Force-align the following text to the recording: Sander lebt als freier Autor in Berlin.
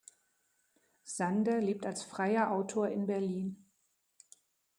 Sander 1.03 1.61
lebt 1.61 1.85
als 1.85 2.01
freier 2.01 2.49
Autor 2.49 2.87
in 2.87 3.05
Berlin. 3.05 3.69